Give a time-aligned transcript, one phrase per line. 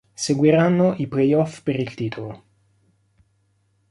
[0.25, 2.43] Seguiranno i playoff per il titolo.